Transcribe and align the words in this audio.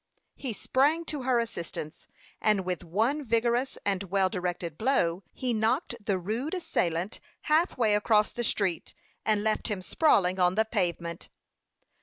He 0.33 0.51
sprang 0.53 1.05
to 1.05 1.21
her 1.21 1.37
assistance, 1.37 2.07
and 2.41 2.65
with 2.65 2.83
one 2.83 3.23
vigorous 3.23 3.77
and 3.85 4.01
well 4.05 4.29
directed 4.29 4.75
blow, 4.75 5.21
he 5.31 5.53
knocked 5.53 5.93
the 6.07 6.17
rude 6.17 6.55
assailant 6.55 7.19
halfway 7.41 7.93
across 7.93 8.31
the 8.31 8.43
street, 8.43 8.95
and 9.27 9.43
left 9.43 9.67
him 9.67 9.83
sprawling 9.83 10.39
on 10.39 10.55
the 10.55 10.65
pavement. 10.65 11.29